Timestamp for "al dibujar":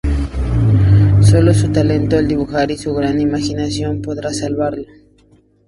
2.17-2.71